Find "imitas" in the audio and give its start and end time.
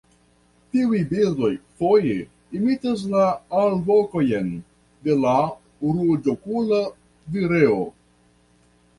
2.59-3.03